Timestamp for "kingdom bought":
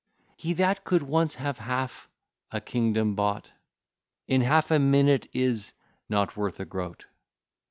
2.59-3.51